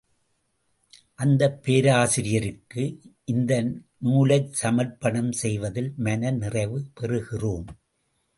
அந்தப் 1.15 1.63
பேராசிரியருக்கு 1.63 2.83
இந்த 3.25 3.51
நூலை 3.97 4.49
சமர்ப்பணம் 4.51 5.31
செய்வதில் 5.31 5.93
மன 5.97 6.31
நிறைவு 6.31 6.83
பெறுகிறோம். 6.99 7.67